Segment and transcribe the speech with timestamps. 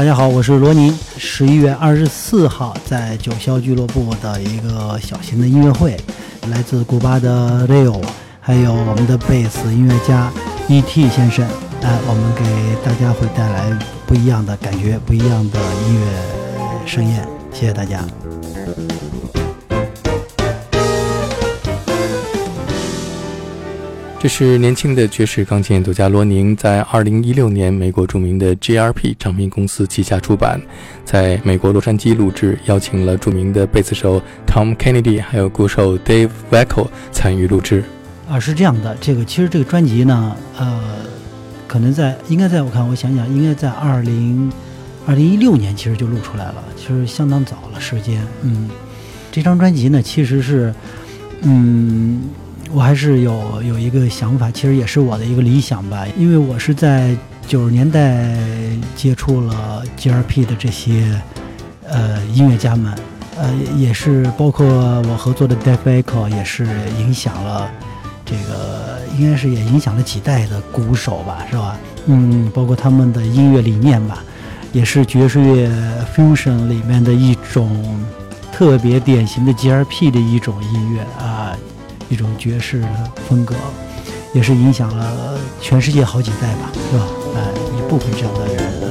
[0.00, 0.98] 大家好，我是罗宁。
[1.18, 5.94] 十一月二十四号在九霄俱乐部的一个小型的音乐会，
[6.48, 8.02] 来自古巴的 Leo，
[8.40, 10.32] 还有我们的贝斯音乐家
[10.68, 11.46] E.T 先生，
[11.82, 16.06] 哎，我们给大家会带来不一样的感觉，不一样的音乐
[16.86, 17.28] 盛宴。
[17.52, 18.02] 谢谢大家。
[24.20, 30.60] 这是年轻的爵士钢琴演奏家罗宁在2016年美国著名的 GRP 唱片公司旗下出版，
[31.06, 37.82] 在美国洛杉矶录制，邀请了著名的贝斯手 Tom Kennedy 还有鼓手 Dave Weckl 参与录制。
[38.28, 40.78] 啊，是这样的，这个其实这个专辑呢，呃，
[41.66, 44.52] 可能在应该在我看我想想，应该在20
[45.08, 48.22] 2016年其实就录出来了，其实相当早了时间。
[48.42, 48.68] 嗯，
[49.32, 50.74] 这张专辑呢，其实是，
[51.40, 52.20] 嗯。
[52.72, 56.06] 我还是有有一个想法，其实也是我的一个理想吧。
[56.16, 58.32] 因为我是在九十年代
[58.94, 61.20] 接触了 GRP 的这些
[61.88, 62.94] 呃音乐家们，
[63.36, 66.64] 呃，也是包括我合作的 Dave Echo，也是
[66.98, 67.68] 影响了
[68.24, 71.76] 这个，应该是也影响了几代的鼓手吧，是吧？
[72.06, 74.22] 嗯，包括他们的音乐理念吧，
[74.72, 75.68] 也是爵士乐
[76.14, 77.84] fusion 里面的一种
[78.52, 81.58] 特别典型的 GRP 的一种音乐啊。
[82.10, 83.54] 一种爵士的风格，
[84.34, 87.06] 也是影响了全世界好几代吧，是吧？
[87.36, 88.89] 哎，一部分这样的人。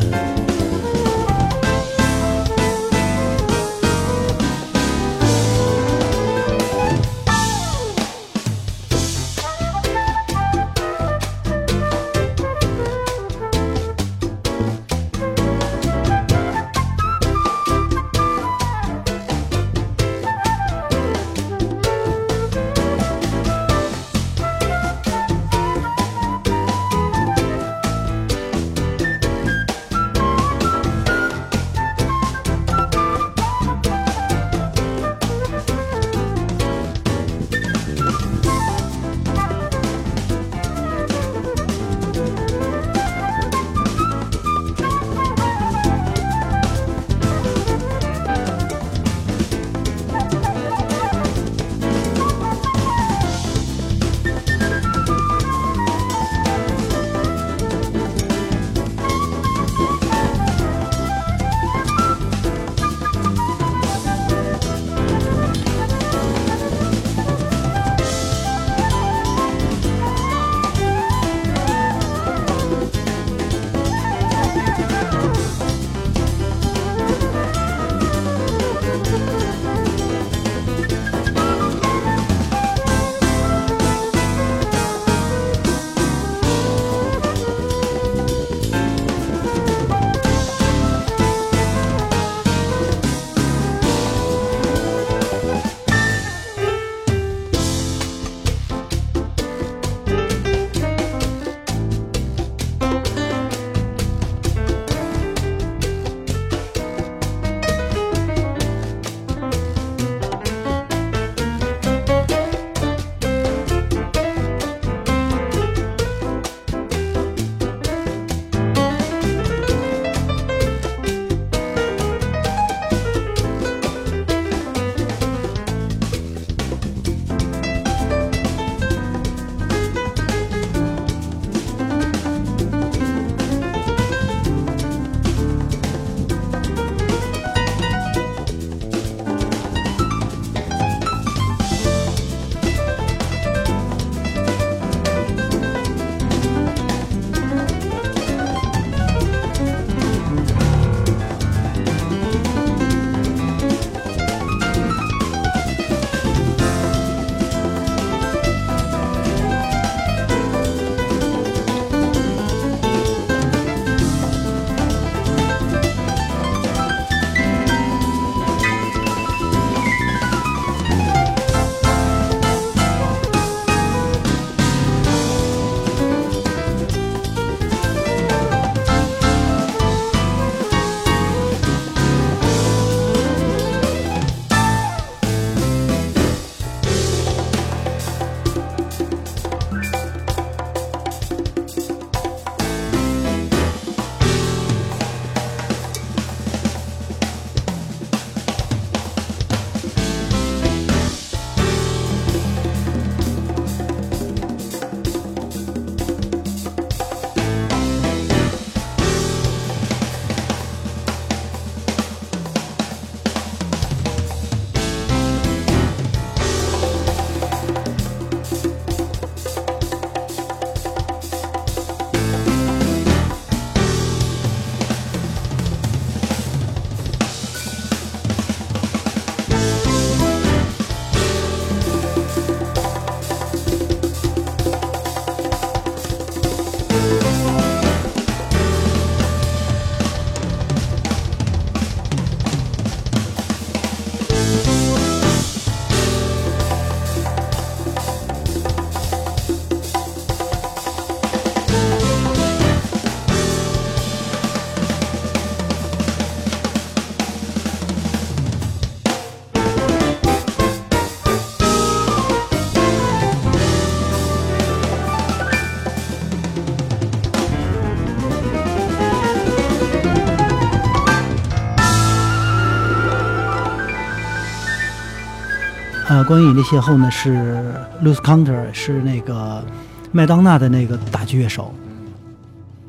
[276.24, 277.74] 关于引力邂逅呢是
[278.04, 279.64] Louis Counter 是那个
[280.12, 281.74] 麦当娜的那个打击乐手，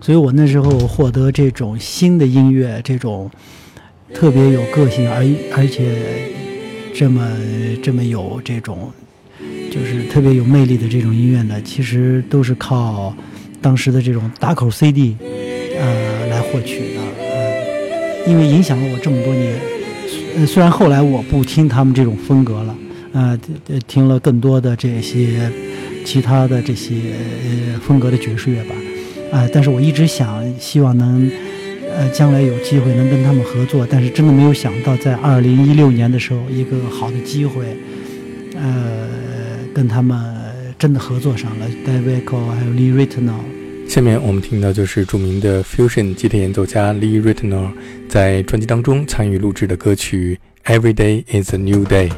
[0.00, 3.30] 所以我那时候获得这种新的音乐，这种
[4.14, 5.24] 特别有个性，而
[5.56, 6.32] 而且
[6.94, 7.28] 这么
[7.82, 8.90] 这么有这种
[9.70, 13.14] 就是特别有魅力的这种音乐呢，其实都是靠
[13.60, 15.16] 当时的这种打口 CD
[15.78, 19.54] 呃来获取的，呃，因为影响了我这么多年。
[20.36, 22.74] 呃，虽然后来我不听他们这种风格了。
[23.12, 23.38] 呃，
[23.88, 25.50] 听了更多的这些
[26.04, 26.94] 其他的这些
[27.72, 28.74] 呃风格的爵士乐吧，
[29.32, 31.30] 啊，但是我一直想希望能
[31.92, 37.76] 呃将来有机会能跟他们合作，但是真的没有想到在二零一六年的时候一个好的机会，
[38.54, 39.08] 呃，
[39.74, 40.18] 跟他们
[40.78, 43.40] 真的合作上了，David Cole 还有 Lee Ritenour。
[43.88, 47.72] 下面我们听到就是著名的 fusion 吉他演奏家 Lee Ritenour
[48.08, 50.38] 在专辑当中参与录制的歌曲
[50.72, 52.08] 《Every Day Is a New Day》。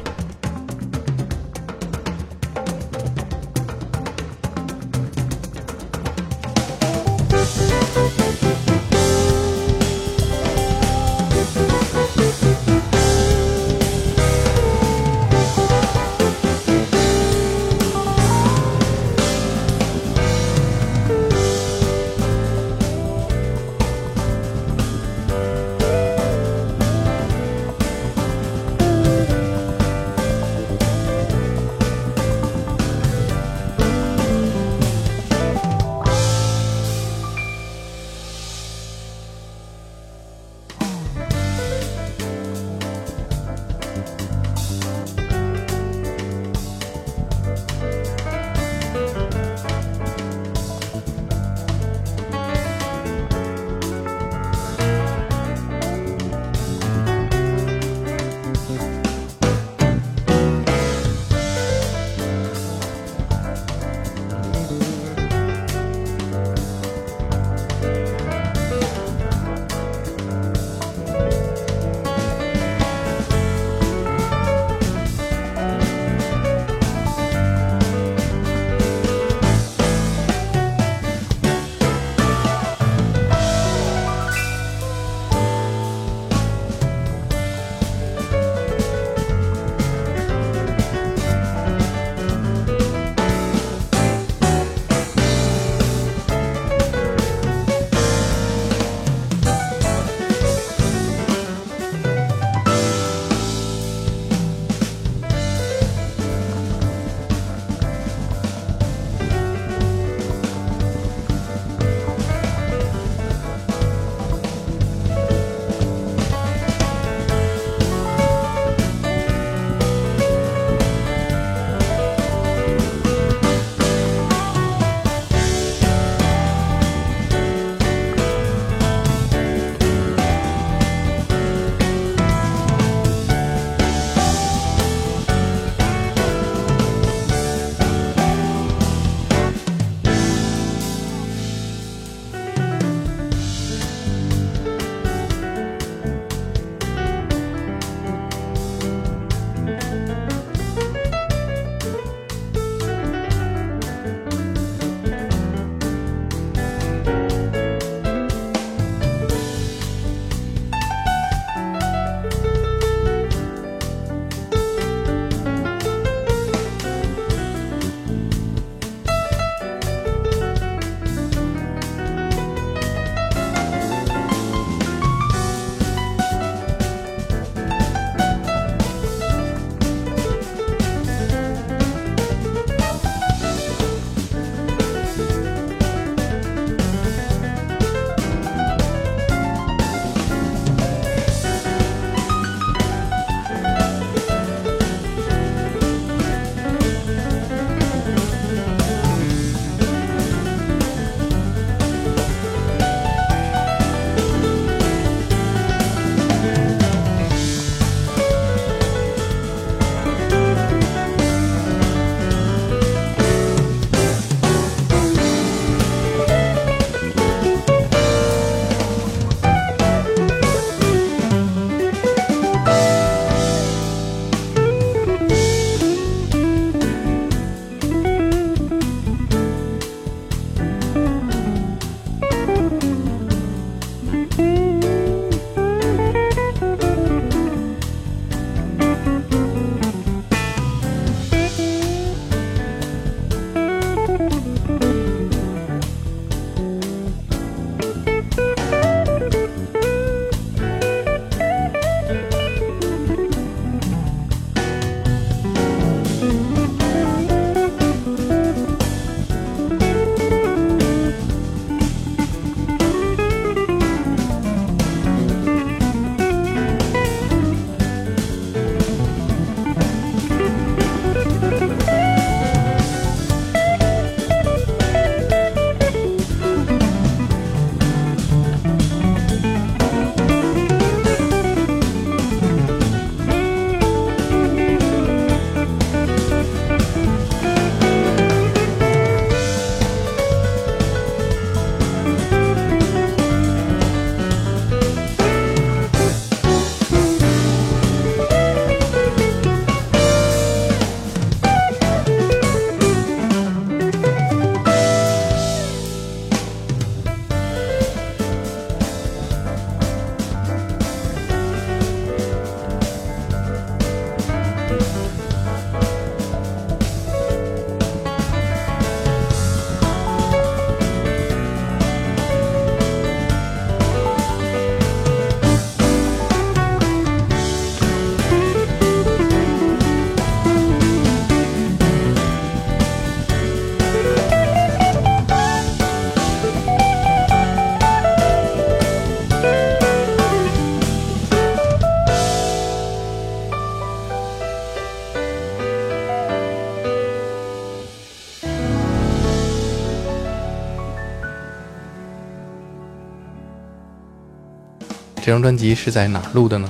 [355.25, 356.69] 这张专辑是在哪儿录的呢？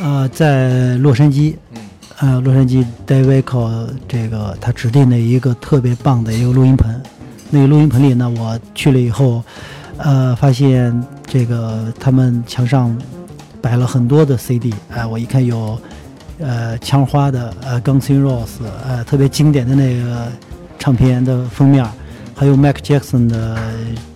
[0.00, 1.80] 呃，在洛杉矶，嗯，
[2.18, 6.88] 呃，洛杉矶 David Co 这个他指定的一个特别棒的一个录音棚。
[7.50, 9.42] 那个录音棚里呢，我去了以后，
[9.96, 12.96] 呃，发现这个他们墙上
[13.60, 15.76] 摆了很多的 CD，哎、我一看有
[16.38, 20.30] 呃枪花的呃 Guns N' Roses，呃特别经典的那个
[20.78, 21.84] 唱片的封面，
[22.36, 23.58] 还有 Michael Jackson 的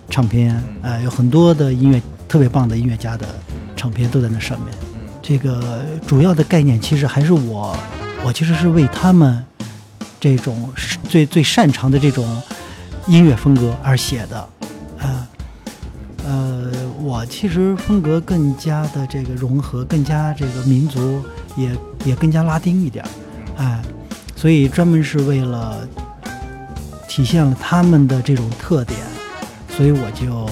[0.09, 3.27] 唱片，呃，有很多的音乐特别棒的音乐家的
[3.75, 4.73] 唱片都在那上面。
[5.21, 7.75] 这个主要的概念其实还是我，
[8.25, 9.43] 我其实是为他们
[10.19, 10.69] 这种
[11.07, 12.41] 最最擅长的这种
[13.07, 14.37] 音乐风格而写的，
[14.99, 15.27] 啊，
[16.25, 21.21] 呃，我其实风格更加的这个融合，更加这个民族，
[21.55, 21.71] 也
[22.03, 23.09] 也更加拉丁一点儿，
[23.57, 23.81] 哎，
[24.35, 25.87] 所以专门是为了
[27.07, 28.99] 体现了他们的这种特点，
[29.69, 30.49] 所以我就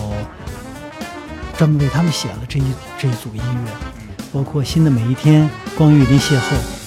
[1.61, 2.63] 专门为他们写了这一
[2.97, 3.71] 这一组音乐。
[4.33, 6.80] 包括新的每一天、光与离邂逅。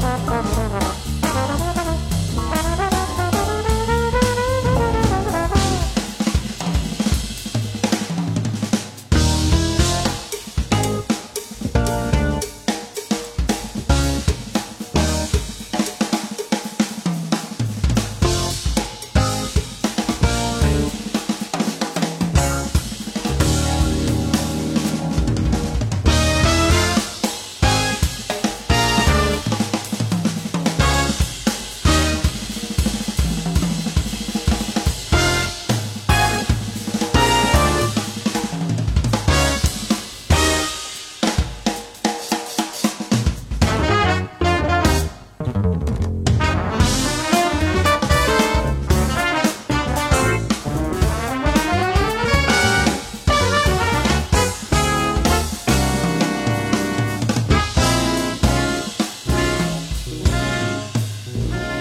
[0.00, 0.57] Mm-hmm.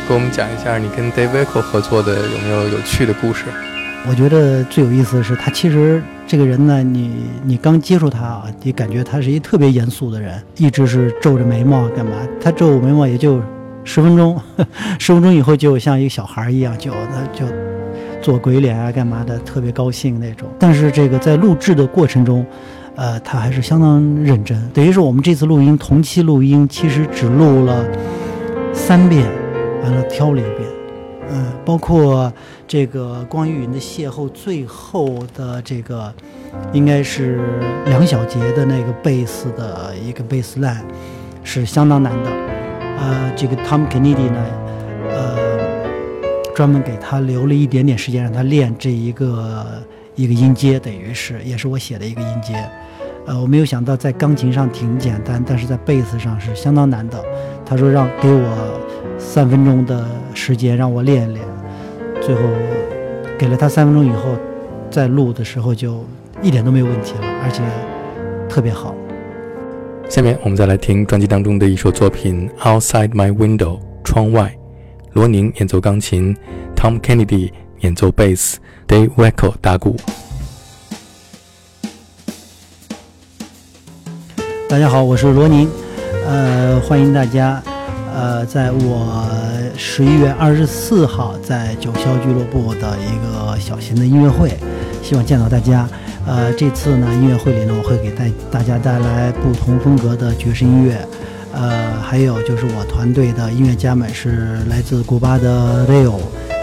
[0.08, 3.44] 给我们讲一下你跟 Dave Eco 合作的有没有有趣的故事？
[4.08, 7.12] 我觉得最有意思的是，他其实这个人呢，你
[7.44, 12.14] 你刚接触他啊，你感觉他是一特别严肃的人，一直是皱着眉毛干嘛？
[12.40, 13.42] 他皱眉毛也就
[13.84, 14.40] 十分钟，
[14.98, 17.46] 十分钟以后就像一个小孩一样，就他就
[18.22, 20.48] 做鬼脸啊干嘛的，特别高兴那种。
[20.58, 22.46] 但是这个在录制的过程中，
[22.96, 24.58] 呃，他还是相当认真。
[24.74, 27.86] 等于是我们这次录音同期录音，其实只录了
[28.74, 29.26] 三遍，
[29.84, 30.70] 完了挑了一遍。
[31.30, 32.32] 嗯，包括
[32.66, 36.14] 这个光与云的邂逅，最后的这个
[36.72, 37.42] 应该是
[37.86, 40.86] 梁小杰的那个贝斯的一个贝斯 line
[41.44, 42.30] 是相当难的。
[42.98, 44.46] 呃，这个 Tom Kennedy 呢，
[45.12, 45.38] 呃，
[46.56, 49.66] 专门给他留了一点点时间让他练这一个
[50.16, 52.54] 一个音阶，等于是也是我写的一个音阶。
[53.26, 57.22] 呃，我没有想到在钢琴上挺简单，但是在贝斯上是相当难的。
[57.66, 58.80] 他说让给我
[59.20, 61.46] 三分钟的时间让我练一练，
[62.22, 62.42] 最后
[63.38, 64.36] 给了他三分钟以后，
[64.90, 66.04] 在录的时候就
[66.42, 67.62] 一点都没有问题了，而且
[68.50, 68.96] 特别好。
[70.10, 74.56] 下面我们再来听专辑当中的一首作品《Outside My Window》窗外，
[75.14, 76.36] 罗宁演奏钢琴
[76.76, 77.52] ，Tom Kennedy
[77.82, 79.98] 演奏贝斯，Dave Weckl 打鼓。
[84.70, 85.70] 大家好，我是罗宁，
[86.26, 87.62] 呃，欢迎大家，
[88.18, 89.30] 呃，在我
[89.78, 94.58] 十一月二十四号在九霄俱乐部的一个小型的音乐会，
[95.04, 95.88] 希望见到大家。
[96.26, 100.98] 呃，这次呢，音乐会里呢，我会给带大家带来不同风格的爵士音乐，
[101.54, 106.16] 呃，还有就是我团队的音乐家们是来自古巴的 Leo，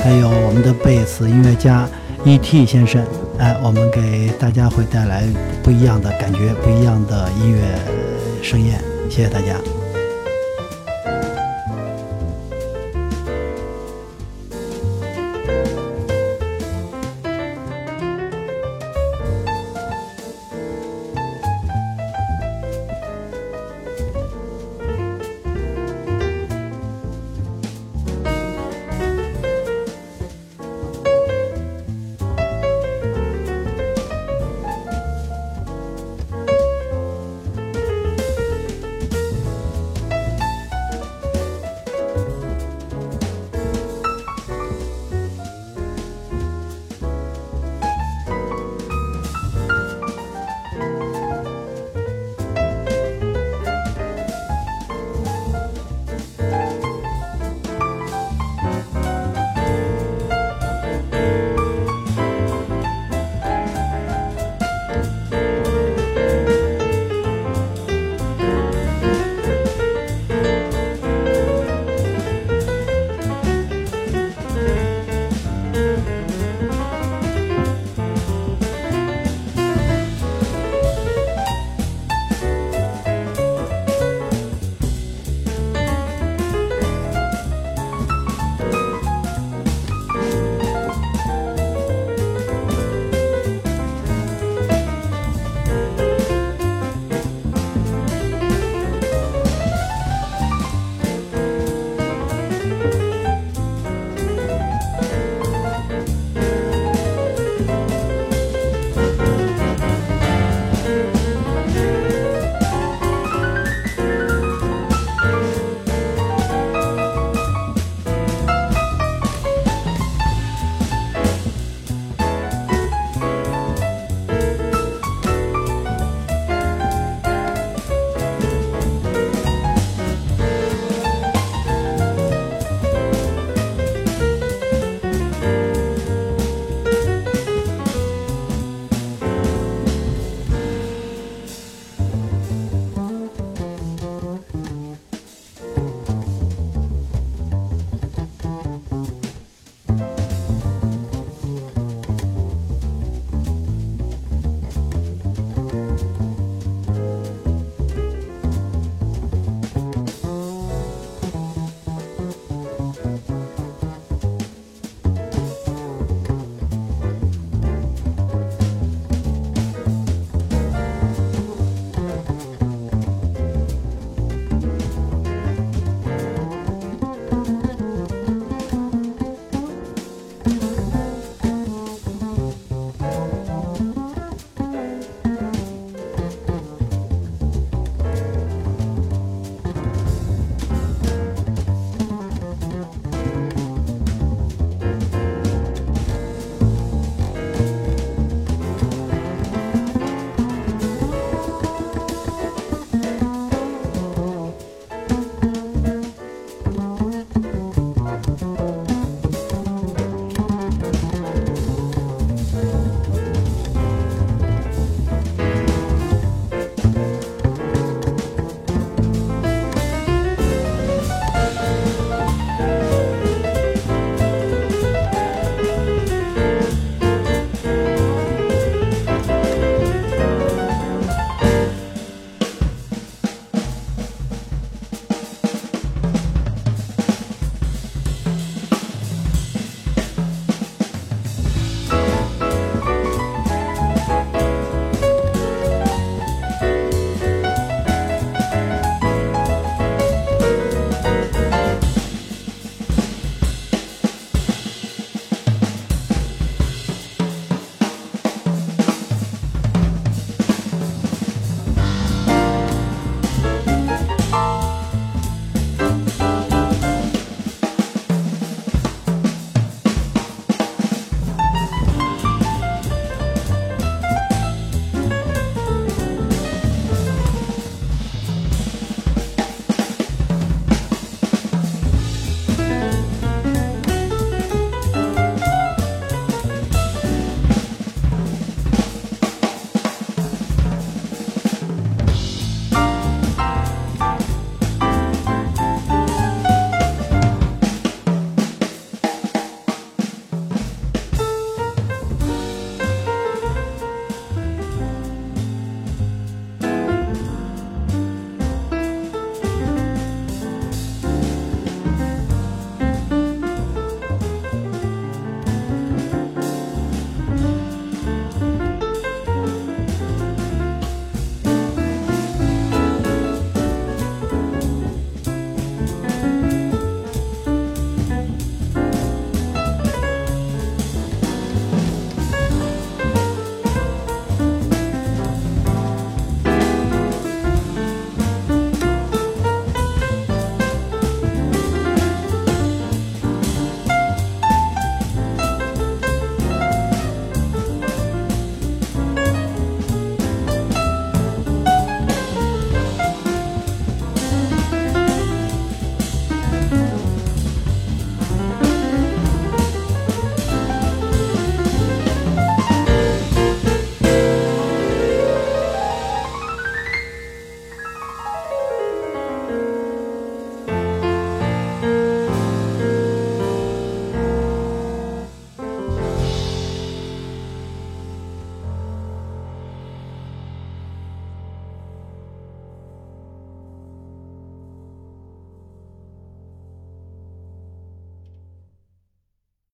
[0.02, 1.88] 还有我们的贝斯音乐家
[2.24, 3.00] E.T 先生，
[3.38, 5.22] 哎，我们给大家会带来
[5.62, 7.60] 不一样的感觉，不一样的音乐
[8.42, 9.73] 盛宴，谢谢大家。